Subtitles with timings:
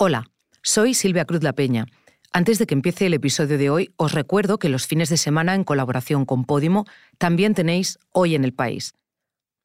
[0.00, 0.30] Hola,
[0.62, 1.86] soy Silvia Cruz La Peña.
[2.32, 5.56] Antes de que empiece el episodio de hoy, os recuerdo que los fines de semana,
[5.56, 6.84] en colaboración con Podimo,
[7.18, 8.94] también tenéis Hoy en el País.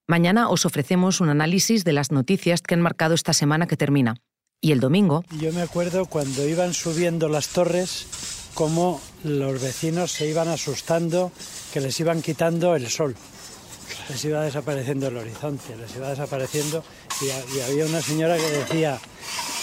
[0.08, 4.16] Mañana os ofrecemos un análisis de las noticias que han marcado esta semana que termina.
[4.60, 5.24] Y el domingo...
[5.40, 8.08] Yo me acuerdo cuando iban subiendo las torres,
[8.56, 11.32] cómo los vecinos se iban asustando,
[11.72, 13.16] que les iban quitando el sol.
[14.10, 16.84] Les iba desapareciendo el horizonte, les iba desapareciendo.
[17.22, 19.00] Y, había una señora que decía,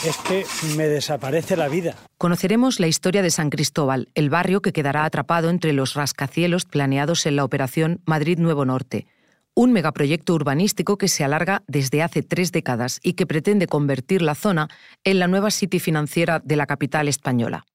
[0.04, 0.44] es que
[0.76, 1.94] me desaparece la vida.
[2.16, 7.26] Conoceremos la historia de San Cristóbal, el barrio que quedará atrapado entre los rascacielos planeados
[7.26, 9.06] en la operación Madrid Nuevo Norte,
[9.54, 14.34] un megaproyecto urbanístico que se alarga desde hace tres décadas y que pretende convertir la
[14.34, 14.68] zona
[15.04, 17.66] en la nueva city financiera de la capital española.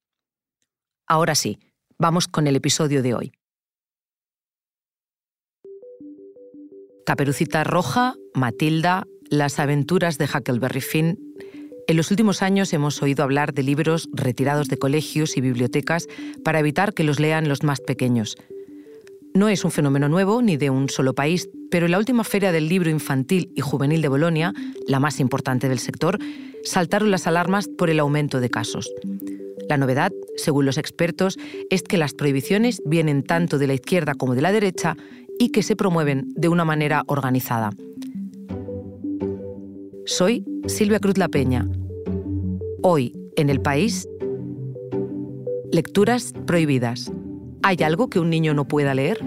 [1.08, 1.60] Ahora sí,
[2.00, 3.34] vamos con el episodio de hoy.
[7.06, 11.20] Caperucita Roja, Matilda, Las aventuras de Huckleberry Finn
[11.88, 16.08] en los últimos años hemos oído hablar de libros retirados de colegios y bibliotecas
[16.44, 18.38] para evitar que los lean los más pequeños.
[19.34, 22.52] No es un fenómeno nuevo ni de un solo país, pero en la última feria
[22.52, 24.54] del libro infantil y juvenil de Bolonia,
[24.88, 26.18] la más importante del sector,
[26.64, 28.90] saltaron las alarmas por el aumento de casos.
[29.68, 31.38] La novedad, según los expertos,
[31.70, 34.96] es que las prohibiciones vienen tanto de la izquierda como de la derecha
[35.38, 37.72] y que se promueven de una manera organizada.
[40.08, 41.68] Soy Silvia Cruz La Peña.
[42.84, 44.08] Hoy, en el país,
[45.72, 47.12] lecturas prohibidas.
[47.64, 49.18] ¿Hay algo que un niño no pueda leer?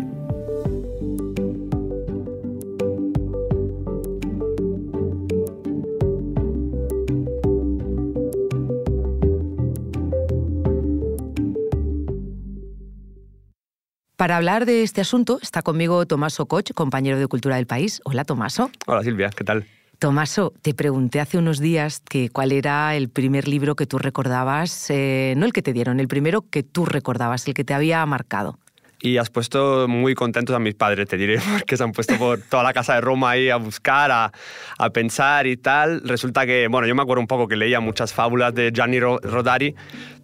[14.14, 18.00] Para hablar de este asunto está conmigo Tomaso Koch, compañero de Cultura del País.
[18.04, 18.70] Hola, Tomaso.
[18.86, 19.66] Hola, Silvia, ¿qué tal?
[19.98, 24.90] Tomaso, te pregunté hace unos días que cuál era el primer libro que tú recordabas,
[24.90, 28.06] eh, no el que te dieron, el primero que tú recordabas, el que te había
[28.06, 28.60] marcado.
[29.00, 32.40] Y has puesto muy contentos a mis padres, te diré, porque se han puesto por
[32.42, 34.30] toda la casa de Roma ahí a buscar, a,
[34.78, 36.00] a pensar y tal.
[36.04, 39.74] Resulta que, bueno, yo me acuerdo un poco que leía muchas fábulas de Gianni Rodari,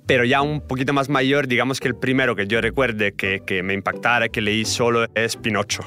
[0.06, 3.64] pero ya un poquito más mayor, digamos que el primero que yo recuerde que, que
[3.64, 5.82] me impactara, que leí solo, es Pinocho.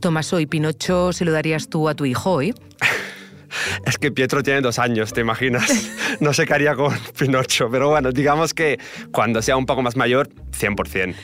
[0.00, 2.54] Tomaso, ¿y Pinocho se lo darías tú a tu hijo hoy?
[3.86, 5.70] Es que Pietro tiene dos años, ¿te imaginas?
[6.20, 8.78] No sé qué haría con Pinocho, pero bueno, digamos que
[9.12, 11.14] cuando sea un poco más mayor, 100%.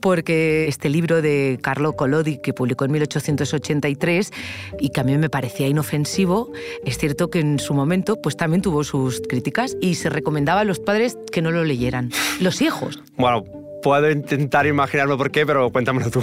[0.00, 4.30] Porque este libro de Carlo Collodi, que publicó en 1883
[4.78, 6.52] y que a mí me parecía inofensivo,
[6.84, 10.64] es cierto que en su momento pues también tuvo sus críticas y se recomendaba a
[10.64, 12.10] los padres que no lo leyeran.
[12.40, 13.02] Los hijos.
[13.16, 13.44] Bueno,
[13.86, 16.20] puedo intentar imaginarlo por qué, pero cuéntamelo tú.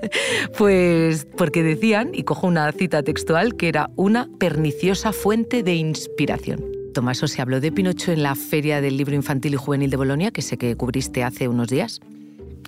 [0.58, 6.64] pues porque decían, y cojo una cita textual, que era una perniciosa fuente de inspiración.
[6.94, 10.32] Tomaso, se habló de Pinocho en la Feria del Libro Infantil y Juvenil de Bolonia,
[10.32, 12.00] que sé que cubriste hace unos días.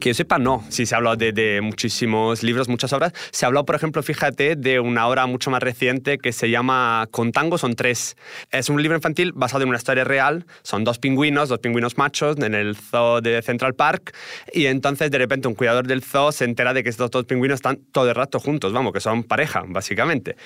[0.00, 0.64] Que yo sepa, no.
[0.68, 3.12] Sí, se ha hablado de, muchísimos libros, muchas obras.
[3.30, 7.08] Se ha hablado, por ejemplo, fíjate, de una obra mucho más reciente que se llama
[7.10, 8.16] Con tango son tres.
[8.50, 10.46] Es un libro infantil basado en una historia real.
[10.62, 14.14] Son dos pingüinos, dos pingüinos machos en el zoo de Central Park.
[14.52, 17.56] Y entonces, de repente, un cuidador del zoo se entera de que estos dos pingüinos
[17.56, 20.36] están todo el rato juntos, vamos, que son pareja, básicamente.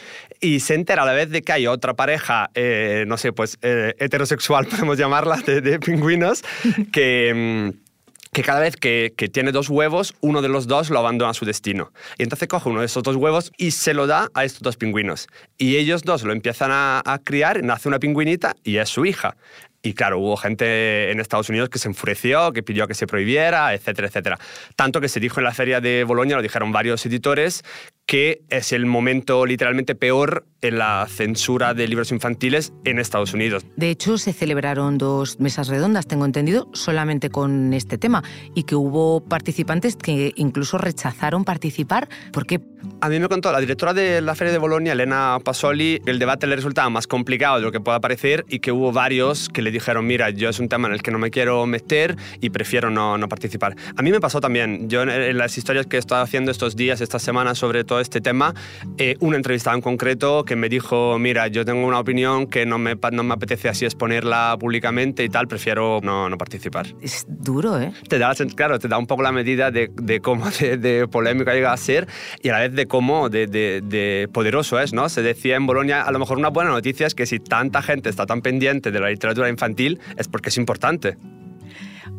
[0.40, 3.58] Y se entera a la vez de que hay otra pareja, eh, no sé, pues
[3.62, 6.42] eh, heterosexual, podemos llamarla, de, de pingüinos,
[6.90, 7.91] que mm,
[8.32, 11.44] que cada vez que, tiene dos huevos, uno de los dos lo abandona a su
[11.44, 11.92] destino.
[12.16, 14.76] Y entonces coge uno de esos dos huevos y se lo da a estos dos
[14.78, 15.28] pingüinos.
[15.58, 19.36] Y ellos dos lo empiezan a, a criar, nace una pingüinita y es su hija.
[19.82, 23.74] Y claro, hubo gente en Estados Unidos que se enfureció, que pidió que se prohibiera,
[23.74, 24.38] etcétera, etcétera.
[24.76, 27.64] Tanto que se dijo en la feria de Bolonia, lo dijeron varios editores,
[28.06, 33.66] que es el momento literalmente peor en la censura de libros infantiles en Estados Unidos.
[33.76, 38.22] De hecho, se celebraron dos mesas redondas, tengo entendido, solamente con este tema,
[38.54, 42.08] y que hubo participantes que incluso rechazaron participar.
[42.32, 42.60] ¿Por qué?
[43.00, 46.18] A mí me contó la directora de la Feria de Bolonia, Elena Pasoli, que el
[46.18, 49.62] debate le resultaba más complicado de lo que pueda parecer y que hubo varios que
[49.62, 52.50] le dijeron, mira, yo es un tema en el que no me quiero meter y
[52.50, 53.76] prefiero no, no participar.
[53.96, 57.00] A mí me pasó también, yo en las historias que he estado haciendo estos días,
[57.00, 58.54] estas semanas sobre todo este tema,
[58.98, 62.78] eh, una entrevista en concreto que me dijo, mira, yo tengo una opinión que no
[62.78, 66.86] me, no me apetece así exponerla públicamente y tal, prefiero no, no participar.
[67.00, 67.92] Es duro, ¿eh?
[68.08, 71.54] Te da, claro, te da un poco la medida de, de cómo de, de, polémica
[71.54, 72.08] llega a ser
[72.42, 75.08] y a la vez de cómo de, de, poderoso es, ¿no?
[75.08, 78.08] Se decía en Bolonia, a lo mejor una buena noticia es que si tanta gente
[78.08, 81.16] está tan pendiente de la literatura infantil es porque es importante.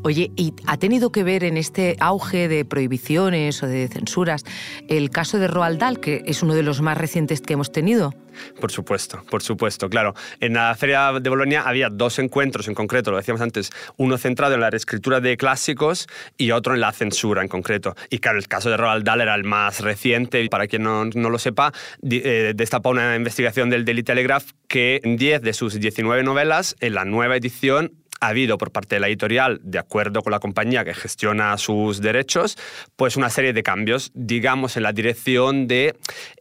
[0.05, 4.43] Oye, ¿y ha tenido que ver en este auge de prohibiciones o de censuras
[4.89, 8.13] el caso de Roald Dahl, que es uno de los más recientes que hemos tenido?
[8.59, 10.13] Por supuesto, por supuesto, claro.
[10.41, 14.55] En la Feria de Bolonia había dos encuentros en concreto, lo decíamos antes, uno centrado
[14.55, 16.07] en la reescritura de clásicos
[16.37, 17.95] y otro en la censura en concreto.
[18.09, 21.29] Y claro, el caso de Roald Dahl era el más reciente, para quien no, no
[21.29, 21.71] lo sepa,
[22.01, 26.95] eh, destapa una investigación del Daily Telegraph que en 10 de sus 19 novelas, en
[26.95, 30.85] la nueva edición, ha habido por parte de la editorial, de acuerdo con la compañía
[30.85, 32.57] que gestiona sus derechos,
[32.95, 35.97] pues una serie de cambios, digamos, en la dirección de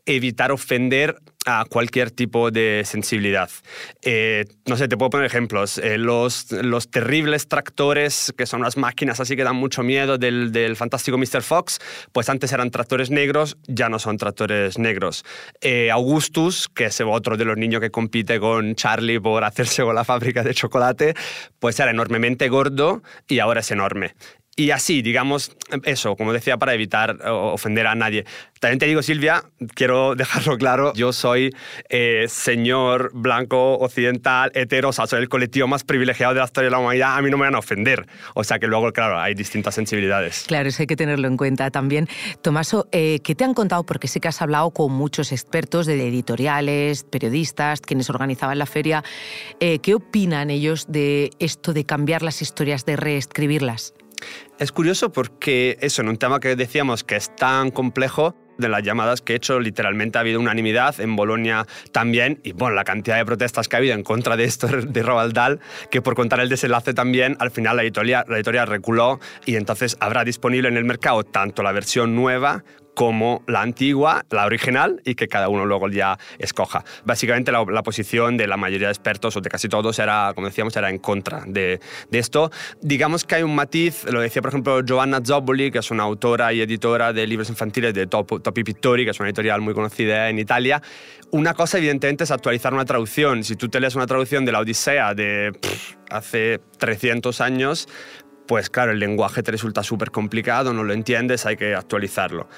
[0.07, 3.51] evitar ofender a cualquier tipo de sensibilidad.
[4.03, 5.79] Eh, no sé, te puedo poner ejemplos.
[5.79, 10.53] Eh, los, los terribles tractores, que son unas máquinas así que dan mucho miedo del,
[10.53, 11.43] del, fantástico Mr.
[11.43, 11.79] Fox,
[12.13, 15.25] pues antes eran tractores negros, ya no son tractores negros.
[15.61, 19.95] Eh, Augustus, que es otro de los niños que compite con Charlie por hacerse con
[19.95, 21.15] la fábrica de chocolate,
[21.59, 24.15] pues era enormemente gordo y ahora es enorme.
[24.55, 28.27] Y así, digamos, eso, como decía, para evitar ofender a nadie.
[28.61, 29.45] También te digo, Silvia,
[29.75, 31.57] quiero dejarlo claro, yo soy
[31.89, 36.79] eh, señor blanco occidental, hetero, soy el colectivo más privilegiado de la historia de la
[36.79, 38.07] humanidad, a mí no me van a ofender.
[38.35, 40.45] O sea que luego, claro, hay distintas sensibilidades.
[40.47, 42.07] Claro, eso hay que tenerlo en cuenta también.
[42.43, 43.85] Tomaso, eh, ¿qué te han contado?
[43.85, 49.03] Porque sé que has hablado con muchos expertos de editoriales, periodistas, quienes organizaban la feria.
[49.61, 53.95] Eh, ¿Qué opinan ellos de esto de cambiar las historias, de reescribirlas?
[54.59, 58.83] Es curioso porque eso, en un tema que decíamos que es tan complejo, de las
[58.83, 63.17] llamadas que he hecho, literalmente ha habido unanimidad en Bolonia también, y bueno, la cantidad
[63.17, 65.61] de protestas que ha habido en contra de esto de Roald Dahl,
[65.91, 69.97] que por contar el desenlace también, al final la editorial, la editorial reculó y entonces
[70.01, 75.15] habrá disponible en el mercado tanto la versión nueva como la antigua, la original, y
[75.15, 76.85] que cada uno luego ya escoja.
[77.05, 80.77] Básicamente la, posición de la mayoría de expertos, o de casi todos, era, como decíamos,
[80.77, 81.81] era en contra de,
[82.11, 82.51] esto.
[82.81, 86.53] Digamos que hay un matiz, lo decía por ejemplo Giovanna Zobboli, que es una autora
[86.53, 90.29] y editora de libros infantiles de Top, Topi Pittori, que es una editorial muy conocida
[90.29, 90.83] en Italia.
[91.31, 93.43] Una cosa evidentemente es actualizar una traducción.
[93.43, 95.53] Si tú te lees una traducción de la Odisea de
[96.11, 97.89] hace 300 años,
[98.47, 102.49] pues claro, el lenguaje te resulta súper complicado, no lo entiendes, hay que actualizarlo.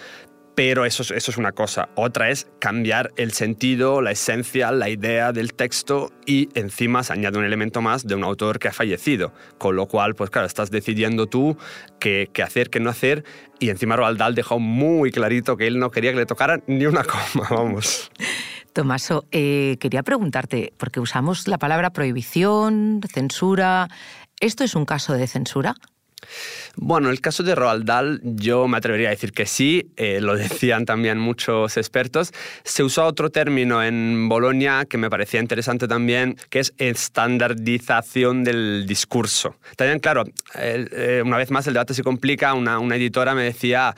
[0.54, 1.88] Pero eso, es una cosa.
[1.96, 7.38] Otra es cambiar el sentido, la esencia, la idea del texto y encima se añade
[7.38, 9.32] un elemento más de un autor que ha fallecido.
[9.58, 11.56] Con lo cual, pues claro, estás decidiendo tú
[11.98, 13.25] qué, qué hacer, qué no hacer.
[13.58, 16.86] Y encima Roald Dahl dejó muy clarito que él no quería que le tocaran ni
[16.86, 18.12] una coma, vamos.
[18.72, 23.88] Tomaso, eh, quería preguntarte, porque usamos la palabra prohibición, censura.
[24.44, 25.75] ¿Esto es un caso de censura?
[26.76, 30.37] Bueno, el caso de Roald Dahl, yo me atrevería a decir que sí, eh, lo
[30.37, 32.31] decían también muchos expertos.
[32.62, 38.85] Se usó otro término en Bolonia que me parecía interesante también, que es estandardización del
[38.87, 39.56] discurso.
[39.76, 40.25] También, claro,
[40.56, 42.52] eh, una vez más el debate se complica.
[42.52, 43.94] Una, una editora me decía,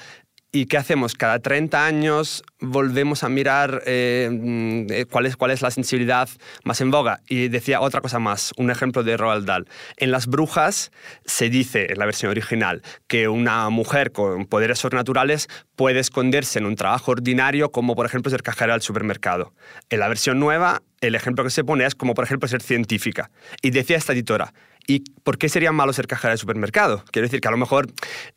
[0.57, 1.13] ¿Y qué hacemos?
[1.15, 6.31] Cada 30 años volvemos a mirar eh, mm, eh, cuál, es, cuál es la sensibilidad
[6.65, 7.21] más en boga.
[7.29, 9.69] Y decía otra cosa más, un ejemplo de Roald Dahl.
[9.99, 10.93] En Las Brujas
[11.27, 16.65] se dice, en la versión original, que una mujer con poderes sobrenaturales puede esconderse en
[16.65, 19.53] un trabajo ordinario, como por ejemplo ser cajera al supermercado.
[19.91, 23.31] En la versión nueva, el ejemplo que se pone es como por ejemplo ser científica.
[23.61, 24.55] Y decía esta editora,
[24.87, 27.03] ¿Y por qué sería malo ser cajera de supermercado?
[27.11, 27.89] Quiero decir que a lo mejor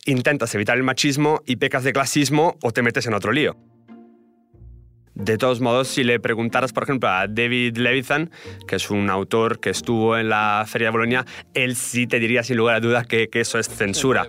[0.04, 3.56] intentas evitar el machismo y pecas de clasismo o te metes en otro lío.
[5.14, 8.30] De todos modos, si le preguntaras, por ejemplo, a David Levithan,
[8.66, 12.42] que es un autor que estuvo en la Feria de Bolonia, él sí te diría
[12.42, 14.26] sin lugar a dudas que, que eso es censura.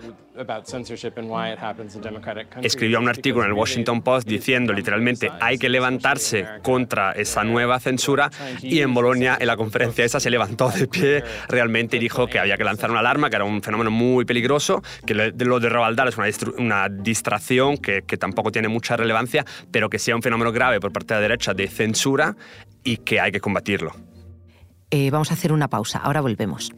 [2.61, 7.79] Escribió un artículo en el Washington Post diciendo literalmente hay que levantarse contra esa nueva
[7.79, 8.29] censura
[8.61, 12.39] y en Bolonia en la conferencia esa se levantó de pie realmente y dijo que
[12.39, 15.97] había que lanzar una alarma, que era un fenómeno muy peligroso, que lo de Roald
[15.97, 20.21] Dahl es una, una distracción que, que tampoco tiene mucha relevancia, pero que sea un
[20.21, 22.35] fenómeno grave por parte de la derecha de censura
[22.83, 23.91] y que hay que combatirlo.
[24.89, 26.71] Eh, vamos a hacer una pausa, ahora volvemos.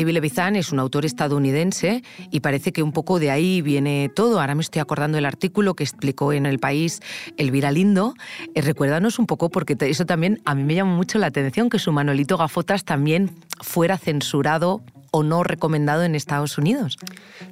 [0.00, 4.40] David Levithan es un autor estadounidense y parece que un poco de ahí viene todo.
[4.40, 7.02] Ahora me estoy acordando del artículo que explicó en El País
[7.36, 8.14] Elvira Lindo.
[8.54, 11.78] Eh, recuérdanos un poco, porque eso también a mí me llama mucho la atención, que
[11.78, 13.30] su Manolito Gafotas también
[13.60, 14.80] fuera censurado
[15.10, 16.98] o no recomendado en Estados Unidos.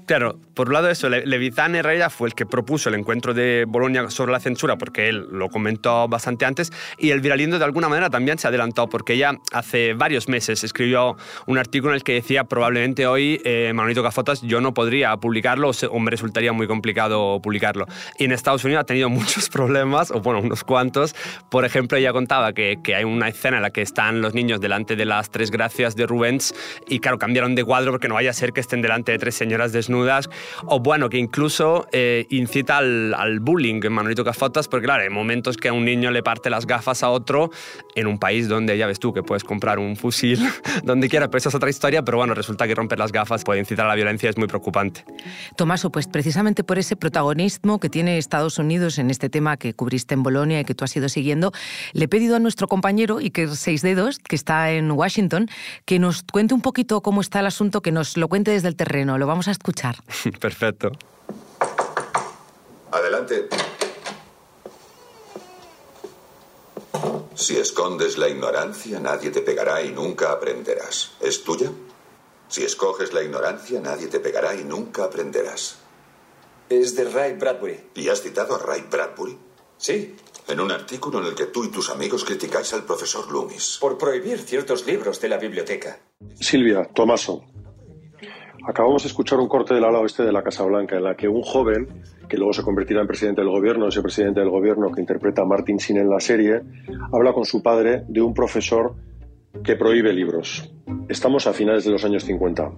[0.06, 3.64] Claro, por un lado eso, Levitan en realidad fue el que propuso el encuentro de
[3.68, 7.88] Bolonia sobre la censura, porque él lo comentó bastante antes, y el Viralindo de alguna
[7.88, 12.14] manera también se adelantó, porque ella hace varios meses escribió un artículo en el que
[12.14, 17.40] decía probablemente hoy eh, Manolito Cafotas yo no podría publicarlo o me resultaría muy complicado
[17.42, 17.86] publicarlo.
[18.18, 21.14] Y en Estados Unidos ha tenido muchos problemas, o bueno, unos cuantos.
[21.50, 24.60] Por ejemplo, ella contaba que, que hay una escena en la que están los niños
[24.60, 26.54] delante de las tres gracias de Rubens
[26.86, 29.34] y claro, cambiaron de cuadro porque no vaya a ser que estén delante de tres
[29.34, 30.28] señoras desnudas.
[30.66, 35.10] O bueno, que incluso eh, incita al, al, bullying en Manolito Cafotas porque claro, hay
[35.10, 37.50] momentos que a un niño le parte las gafas a otro
[37.94, 40.40] en un país donde ya ves tú que puedes comprar un fusil
[40.84, 43.60] donde quiera, pero esa es otra historia, pero bueno, resulta que romper las gafas puede
[43.60, 45.04] incitar a la violencia, es muy preocupante.
[45.56, 50.14] Tomaso, pues precisamente por ese protagonismo que tiene Estados Unidos en este tema que cubriste
[50.14, 51.52] en Bolonia y que tú has ido siguiendo,
[51.92, 55.48] le he pedido a nuestro compañero Iker Seis Dedos, que está en Washington,
[55.84, 58.76] que nos cuente un poquito cómo está el asunto, que nos lo cuente desde el
[58.76, 59.18] terreno.
[59.18, 59.96] Lo vamos a escuchar.
[60.40, 60.92] Perfecto.
[62.90, 63.48] Adelante.
[67.34, 71.12] Si escondes la ignorancia, nadie te pegará y nunca aprenderás.
[71.20, 71.70] ¿Es tuya?
[72.48, 75.76] Si escoges la ignorancia, nadie te pegará y nunca aprenderás.
[76.68, 77.90] Es de Ray Bradbury.
[77.94, 79.38] ¿Y has citado a Ray Bradbury?
[79.76, 80.16] Sí.
[80.48, 83.76] En un artículo en el que tú y tus amigos criticáis al profesor Loomis.
[83.82, 85.98] Por prohibir ciertos libros de la biblioteca.
[86.34, 87.44] Silvia, Tomaso.
[88.66, 91.28] Acabamos de escuchar un corte del ala oeste de la Casa Blanca en la que
[91.28, 95.02] un joven, que luego se convertirá en presidente del gobierno, ese presidente del gobierno que
[95.02, 96.62] interpreta a Martin Sin en la serie,
[97.12, 98.94] habla con su padre de un profesor
[99.62, 100.72] que prohíbe libros.
[101.10, 102.72] Estamos a finales de los años 50.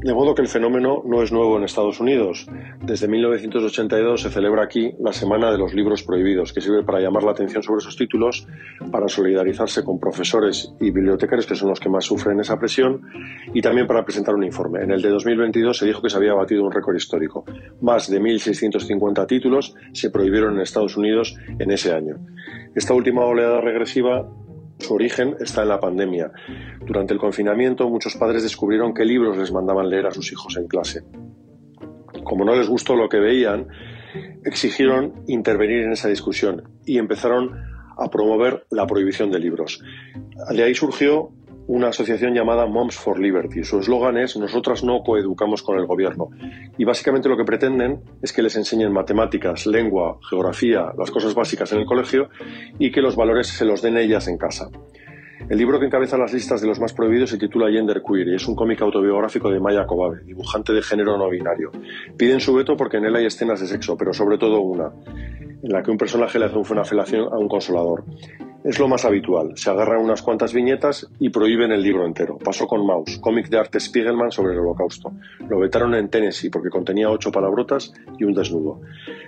[0.00, 2.46] De modo que el fenómeno no es nuevo en Estados Unidos.
[2.80, 7.24] Desde 1982 se celebra aquí la Semana de los Libros Prohibidos, que sirve para llamar
[7.24, 8.46] la atención sobre esos títulos,
[8.92, 13.02] para solidarizarse con profesores y bibliotecarios, que son los que más sufren esa presión,
[13.52, 14.84] y también para presentar un informe.
[14.84, 17.44] En el de 2022 se dijo que se había batido un récord histórico.
[17.80, 22.18] Más de 1.650 títulos se prohibieron en Estados Unidos en ese año.
[22.72, 24.28] Esta última oleada regresiva
[24.78, 26.30] su origen está en la pandemia.
[26.86, 30.68] Durante el confinamiento, muchos padres descubrieron qué libros les mandaban leer a sus hijos en
[30.68, 31.02] clase.
[32.24, 33.68] Como no les gustó lo que veían,
[34.44, 37.50] exigieron intervenir en esa discusión y empezaron
[37.96, 39.82] a promover la prohibición de libros.
[40.50, 41.32] De ahí surgió
[41.68, 43.62] una asociación llamada Moms for Liberty.
[43.62, 46.30] Su eslogan es Nosotras no coeducamos con el gobierno.
[46.78, 51.70] Y básicamente lo que pretenden es que les enseñen matemáticas, lengua, geografía, las cosas básicas
[51.72, 52.30] en el colegio
[52.78, 54.70] y que los valores se los den ellas en casa.
[55.50, 58.34] El libro que encabeza las listas de los más prohibidos se titula Gender Queer y
[58.36, 61.70] es un cómic autobiográfico de Maya Kobabe, dibujante de género no binario.
[62.16, 64.90] Piden su veto porque en él hay escenas de sexo, pero sobre todo una,
[65.62, 68.04] en la que un personaje le hace una felación a un consolador.
[68.64, 69.52] Es lo más habitual.
[69.54, 72.38] Se agarran unas cuantas viñetas y prohíben el libro entero.
[72.38, 75.12] Pasó con Maus, cómic de arte Spiegelman sobre el holocausto.
[75.48, 78.80] Lo vetaron en Tennessee porque contenía ocho palabrotas y un desnudo.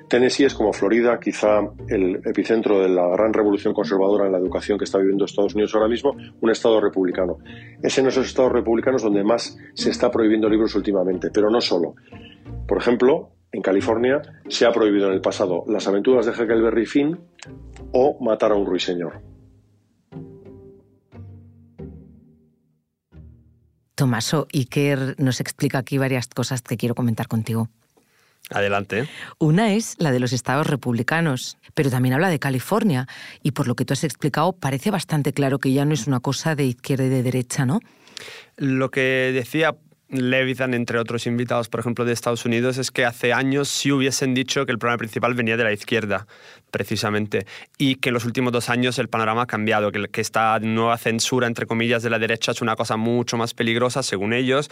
[0.08, 4.76] Tennessee es como Florida, quizá el epicentro de la gran revolución conservadora en la educación
[4.76, 7.38] que está viviendo Estados Unidos ahora mismo, un estado republicano.
[7.80, 11.94] Es en esos estados republicanos donde más se está prohibiendo libros últimamente, pero no solo.
[12.66, 17.18] Por ejemplo, en California se ha prohibido en el pasado Las aventuras de Huckleberry Finn
[17.92, 19.22] o Matar a un ruiseñor.
[23.94, 27.68] Tomaso Iker nos explica aquí varias cosas que quiero comentar contigo.
[28.48, 29.06] Adelante.
[29.38, 33.06] Una es la de los estados republicanos, pero también habla de California
[33.42, 36.20] y por lo que tú has explicado parece bastante claro que ya no es una
[36.20, 37.80] cosa de izquierda y de derecha, ¿no?
[38.56, 39.76] Lo que decía
[40.10, 44.34] Levitan, entre otros invitados, por ejemplo, de Estados Unidos, es que hace años sí hubiesen
[44.34, 46.26] dicho que el problema principal venía de la izquierda,
[46.70, 47.46] precisamente,
[47.78, 50.96] y que en los últimos dos años el panorama ha cambiado, que, que esta nueva
[50.98, 54.70] censura, entre comillas, de la derecha es una cosa mucho más peligrosa, según ellos,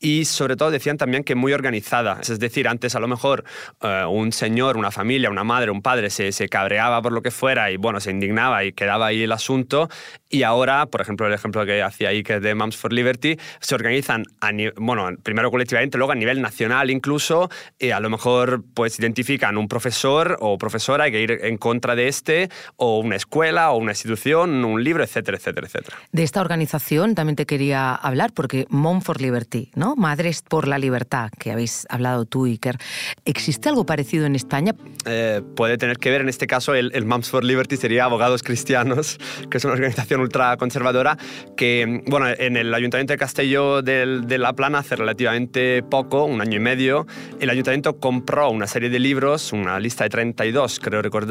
[0.00, 2.18] y sobre todo decían también que muy organizada.
[2.20, 3.44] Es decir, antes a lo mejor
[3.82, 7.30] eh, un señor, una familia, una madre, un padre se, se cabreaba por lo que
[7.30, 9.88] fuera y bueno, se indignaba y quedaba ahí el asunto,
[10.28, 13.36] y ahora, por ejemplo, el ejemplo que hacía ahí, que es de Moms for Liberty,
[13.60, 17.48] se organizan a bueno, primero colectivamente, luego a nivel nacional incluso,
[17.78, 21.94] y a lo mejor pues identifican un profesor o profesora, hay que ir en contra
[21.94, 25.96] de este, o una escuela, o una institución, un libro, etcétera, etcétera, etcétera.
[26.12, 29.96] De esta organización también te quería hablar, porque Mom for Liberty, ¿no?
[29.96, 32.78] Madres por la Libertad, que habéis hablado tú, Iker.
[33.24, 34.74] ¿Existe algo parecido en España?
[35.06, 39.18] Eh, puede tener que ver, en este caso, el, Moms for Liberty sería Abogados Cristianos,
[39.50, 41.16] que es una organización ultraconservadora
[41.56, 46.40] que, bueno, en el Ayuntamiento de Castelló de, de La Plana hace relativamente poco, un
[46.40, 47.06] año y medio,
[47.40, 51.25] el ayuntamiento compró una serie de libros, una lista de 32, creo recordar,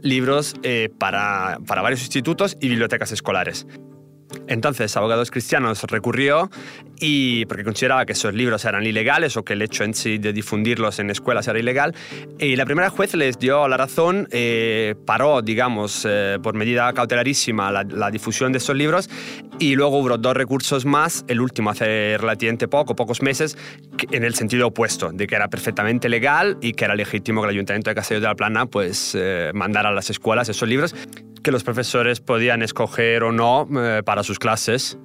[0.00, 3.66] libros eh, para, para varios institutos y bibliotecas escolares
[4.46, 6.50] Entonces, Abogados Cristianos recurrió
[7.00, 10.32] y porque consideraba que esos libros eran ilegales o que el hecho en sí de
[10.32, 11.94] difundirlos en escuelas era ilegal.
[12.38, 17.72] Y la primera juez les dio la razón, eh, paró, digamos, eh, por medida cautelarísima
[17.72, 19.08] la, difusión de esos libros
[19.58, 23.56] y luego hubo dos recursos más, el último hace relativamente poco, pocos meses,
[24.10, 27.54] en el sentido opuesto, de que era perfectamente legal y que era legítimo que el
[27.54, 30.94] Ayuntamiento de Castelló de la Plana pues, eh, mandara a las escuelas esos libros
[31.42, 34.98] que los profesores podían escoger o no eh, para sus clases.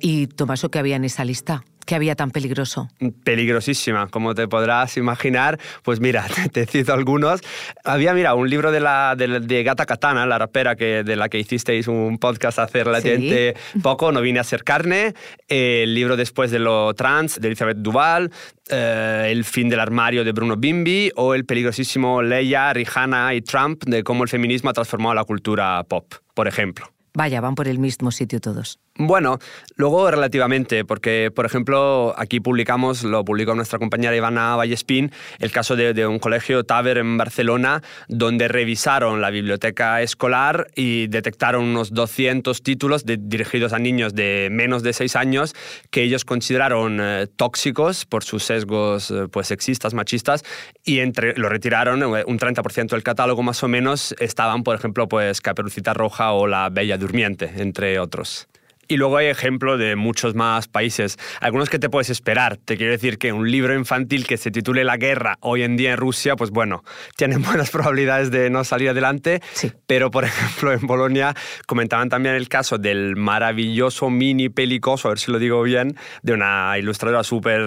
[0.00, 1.64] ¿Y Tomaso qué había en esa lista?
[1.88, 2.90] ¿Qué había tan peligroso?
[3.24, 5.58] Peligrosísima, como te podrás imaginar.
[5.82, 7.40] Pues mira, te, cito algunos.
[7.82, 11.38] Había, mira, un libro de, la, de, Gata Katana, la rapera que, de la que
[11.38, 15.14] hicisteis un podcast hace relativamente poco, No vine a ser carne.
[15.48, 18.30] el libro después de lo trans, de Elizabeth Duval.
[18.68, 23.84] Eh, el fin del armario de Bruno Bimbi o el peligrosísimo Leia, Rihanna y Trump
[23.86, 26.97] de cómo el feminismo ha transformado la cultura pop, por ejemplo.
[27.18, 28.78] Vaya, van por el mismo sitio todos.
[29.00, 29.38] Bueno,
[29.76, 35.74] luego relativamente, porque por ejemplo aquí publicamos, lo publicó nuestra compañera Ivana Vallespín, el caso
[35.74, 42.62] de, un colegio Taver en Barcelona, donde revisaron la biblioteca escolar y detectaron unos 200
[42.62, 45.54] títulos dirigidos a niños de menos de 6 años
[45.90, 50.44] que ellos consideraron eh, tóxicos por sus sesgos eh, pues, sexistas, machistas,
[50.84, 55.08] y entre, lo retiraron, eh, un 30% del catálogo más o menos estaban, por ejemplo,
[55.08, 58.48] pues Caperucita Roja o La Bella Durmiente, entre otros.
[58.90, 62.56] Y luego hay ejemplos de muchos más países, algunos que te puedes esperar.
[62.56, 65.92] Te quiero decir que un libro infantil que se titule La guerra hoy en día
[65.92, 69.42] en Rusia, pues bueno, tiene buenas probabilidades de no salir adelante.
[69.52, 69.70] Sí.
[69.86, 71.34] Pero, por ejemplo, en Bolonia
[71.66, 76.32] comentaban también el caso del maravilloso mini pelicoso, a ver si lo digo bien, de
[76.32, 77.60] una ilustradora súper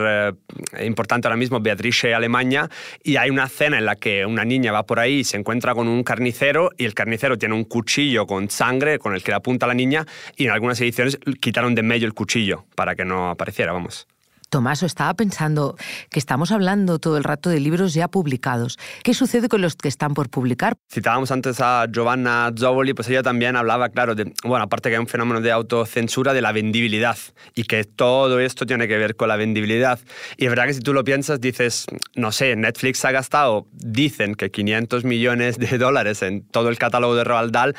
[0.75, 2.67] eh, importante ahora mismo, Beatrice Alemania,
[3.03, 5.75] y hay una escena en la que una niña va por ahí y se encuentra
[5.75, 9.35] con un carnicero y el carnicero tiene un cuchillo con sangre con el que le
[9.35, 13.05] apunta a la niña y en algunas ediciones quitaron de medio el cuchillo para que
[13.05, 14.07] no apareciera, vamos.
[14.51, 15.77] Tomaso, estaba pensando
[16.09, 18.77] que estamos hablando todo el rato de libros ya publicados.
[19.01, 20.75] ¿Qué sucede con los que están por publicar?
[20.91, 24.99] Citábamos antes a Giovanna Zoboli, pues ella también hablaba, claro, de, bueno, aparte que hay
[24.99, 27.17] un fenómeno de autocensura, de la vendibilidad
[27.55, 30.01] y que todo esto tiene que ver con la vendibilidad.
[30.35, 34.35] Y es verdad que si tú lo piensas, dices, no sé, Netflix ha gastado, dicen
[34.35, 37.73] que 500 millones de dólares en todo el catálogo de Roald Dahl,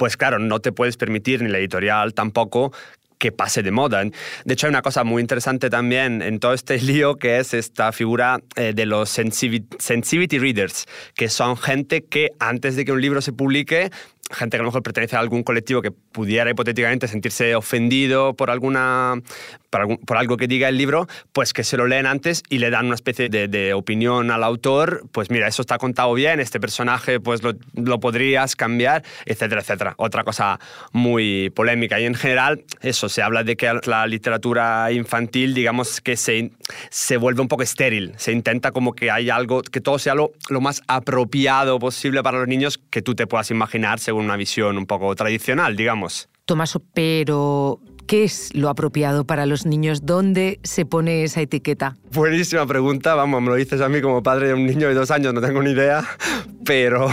[0.00, 2.72] pues claro, no te puedes permitir, ni la editorial tampoco,
[3.18, 4.02] que pase de moda.
[4.02, 7.92] De hecho, hay una cosa muy interesante también en todo este lío que es esta
[7.92, 13.20] figura eh, de los sensitivity readers, que son gente que antes de que un libro
[13.20, 13.90] se publique
[14.32, 18.50] gente que a lo mejor pertenece a algún colectivo que pudiera hipotéticamente sentirse ofendido por,
[18.50, 19.20] alguna,
[19.70, 22.86] por, algo que diga el libro, pues que se lo leen antes y le dan
[22.86, 27.42] una especie de, opinión al autor, pues mira, eso está contado bien, este personaje pues
[27.42, 29.94] lo, lo, podrías cambiar, etcétera, etcétera.
[29.96, 30.58] Otra cosa
[30.92, 36.16] muy polémica y en general eso, se habla de que la literatura infantil digamos que
[36.16, 36.50] se,
[36.90, 40.32] se vuelve un poco estéril, se intenta como que hay algo, que todo sea lo,
[40.48, 44.78] lo más apropiado posible para los niños que tú te puedas imaginar según una visión
[44.78, 46.28] un poco tradicional, digamos.
[46.44, 47.78] Tomaso, pero
[48.10, 50.04] ¿qué es lo apropiado para los niños?
[50.04, 51.96] ¿Dónde se pone esa etiqueta?
[52.12, 55.12] Buenísima pregunta, vamos, me lo dices a mí como padre de un niño de dos
[55.12, 56.04] años, no tengo ni idea,
[56.64, 57.08] pero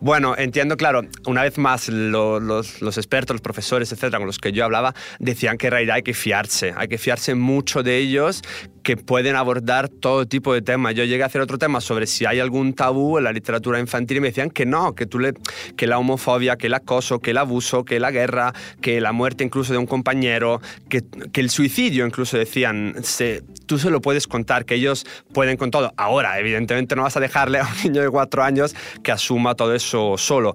[0.00, 4.64] bueno, entiendo, claro, una vez más los, expertos, los profesores, etcétera, con los que yo
[4.64, 8.42] hablaba, decían que en realidad hay que fiarse, hay que fiarse mucho de ellos,
[8.82, 10.94] que pueden abordar todo tipo de temas.
[10.94, 14.18] Yo llegué a hacer otro tema sobre si hay algún tabú en la literatura infantil
[14.18, 15.34] y me decían que no, que, tú le,
[15.76, 19.42] que la homofobia, que el acoso, que el abuso, que la guerra, que la muerte
[19.42, 24.26] incluso de un compañero, que, que el suicidio incluso decían, se, tú se lo puedes
[24.26, 25.92] contar, que ellos pueden con todo.
[25.96, 29.74] Ahora, evidentemente no vas a dejarle a un niño de cuatro años que asuma todo
[29.74, 30.54] eso solo.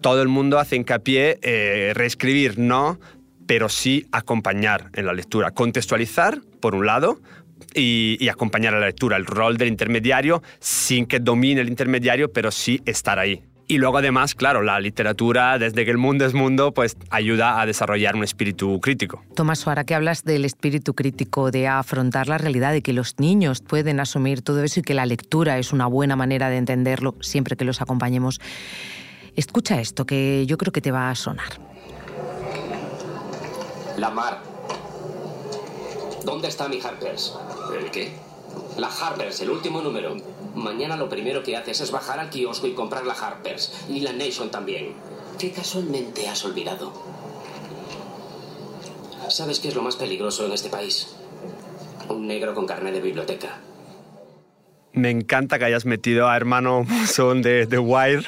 [0.00, 2.98] Todo el mundo hace hincapié, eh, reescribir no,
[3.46, 7.20] pero sí acompañar en la lectura, contextualizar, por un lado,
[7.74, 12.50] y, acompañar a la lectura, el rol del intermediario sin que domine el intermediario, pero
[12.50, 13.42] sí estar ahí.
[13.72, 17.64] Y luego además, claro, la literatura, desde que el mundo es mundo, pues ayuda a
[17.64, 19.22] desarrollar un espíritu crítico.
[19.34, 23.62] Tomás, ahora que hablas del espíritu crítico, de afrontar la realidad, de que los niños
[23.62, 27.56] pueden asumir todo eso y que la lectura es una buena manera de entenderlo siempre
[27.56, 28.42] que los acompañemos,
[29.36, 31.52] escucha esto que yo creo que te va a sonar.
[33.96, 34.42] La mar.
[36.26, 37.38] ¿Dónde está mi Harpers?
[37.74, 38.12] ¿El qué?
[38.76, 40.14] La Harpers, el último número.
[40.54, 43.72] Mañana lo primero que haces es bajar al kiosco y comprar la Harpers.
[43.88, 44.94] Y la Nation también.
[45.38, 46.92] ¿Qué casualmente has olvidado?
[49.28, 51.08] ¿Sabes qué es lo más peligroso en este país?
[52.08, 53.60] Un negro con carnet de biblioteca.
[54.94, 58.24] Me encanta que hayas metido a hermano Son de The Wire,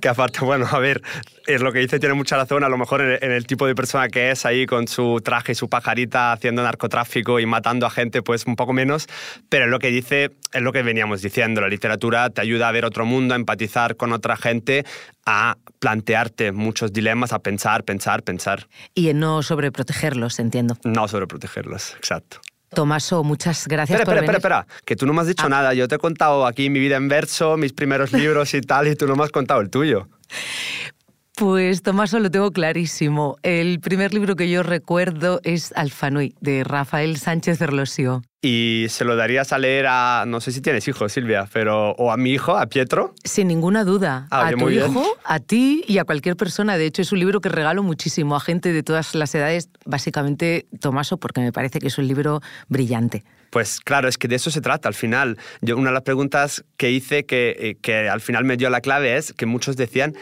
[0.00, 1.00] que aparte, bueno, a ver,
[1.46, 4.08] es lo que dice, tiene mucha razón, a lo mejor en, el tipo de persona
[4.08, 8.22] que es ahí con su traje y su pajarita haciendo narcotráfico y matando a gente,
[8.22, 9.06] pues un poco menos,
[9.48, 12.84] pero lo que dice es lo que veníamos diciendo, la literatura te ayuda a ver
[12.84, 14.84] otro mundo, a empatizar con otra gente,
[15.24, 18.66] a plantearte muchos dilemas, a pensar, pensar, pensar.
[18.94, 20.76] Y en no sobreprotegerlos, entiendo.
[20.84, 22.40] No sobreprotegerlos, exacto.
[22.76, 25.48] Tomaso, muchas gracias espera, por espera, Espera, espera, que tú no me has dicho ah.
[25.48, 25.72] nada.
[25.72, 28.94] Yo te he contado aquí mi vida en verso, mis primeros libros y tal, y
[28.94, 30.08] tú no me has contado el tuyo.
[31.36, 33.36] Pues Tomaso lo tengo clarísimo.
[33.42, 38.22] El primer libro que yo recuerdo es Alfanui, de Rafael Sánchez Erlosio.
[38.40, 42.10] ¿Y se lo darías a leer a, no sé si tienes hijos, Silvia, pero o
[42.10, 43.12] a mi hijo, a Pietro?
[43.22, 44.28] Sin ninguna duda.
[44.30, 46.78] Ah, a tu hijo, a ti y a cualquier persona.
[46.78, 50.64] De hecho, es un libro que regalo muchísimo a gente de todas las edades, básicamente
[50.80, 53.24] Tomaso, porque me parece que es un libro brillante.
[53.50, 55.38] Pues claro, es que de eso se trata al final.
[55.60, 58.80] Yo, una de las preguntas que hice que, eh, que al final me dio la
[58.80, 60.14] clave es que muchos decían,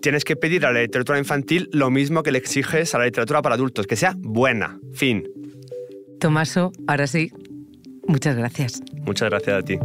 [0.00, 3.42] tienes que pedir a la literatura infantil lo mismo que le exiges a la literatura
[3.42, 4.78] para adultos, que sea buena.
[4.94, 5.24] Fin.
[6.20, 7.32] Tomaso, ahora sí,
[8.06, 8.80] muchas gracias.
[9.04, 9.78] Muchas gracias a ti.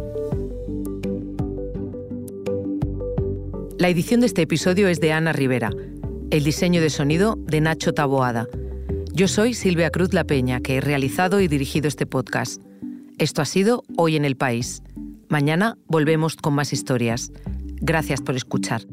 [3.80, 5.70] La edición de este episodio es de Ana Rivera.
[6.32, 8.48] El diseño de sonido de Nacho Taboada.
[9.14, 12.62] Yo soy Silvia Cruz La Peña, que he realizado y dirigido este podcast.
[13.20, 14.84] Esto ha sido Hoy en el País.
[15.28, 17.32] Mañana volvemos con más historias.
[17.82, 18.84] Gracias por escuchar.